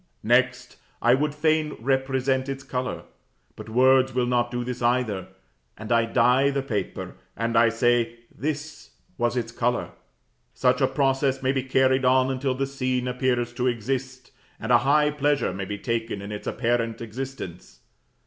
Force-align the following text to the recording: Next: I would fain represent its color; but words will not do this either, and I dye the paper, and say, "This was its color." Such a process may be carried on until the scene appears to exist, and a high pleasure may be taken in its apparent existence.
Next: 0.23 0.77
I 0.99 1.13
would 1.13 1.35
fain 1.35 1.75
represent 1.79 2.49
its 2.49 2.63
color; 2.63 3.03
but 3.55 3.69
words 3.69 4.15
will 4.15 4.25
not 4.25 4.49
do 4.49 4.63
this 4.63 4.81
either, 4.81 5.27
and 5.77 5.91
I 5.91 6.05
dye 6.05 6.49
the 6.49 6.63
paper, 6.63 7.17
and 7.37 7.55
say, 7.71 8.15
"This 8.35 8.93
was 9.19 9.37
its 9.37 9.51
color." 9.51 9.91
Such 10.55 10.81
a 10.81 10.87
process 10.87 11.43
may 11.43 11.51
be 11.51 11.61
carried 11.61 12.03
on 12.03 12.31
until 12.31 12.55
the 12.55 12.65
scene 12.65 13.07
appears 13.07 13.53
to 13.53 13.67
exist, 13.67 14.31
and 14.59 14.71
a 14.71 14.79
high 14.79 15.11
pleasure 15.11 15.53
may 15.53 15.65
be 15.65 15.77
taken 15.77 16.19
in 16.19 16.31
its 16.31 16.47
apparent 16.47 16.99
existence. 16.99 17.81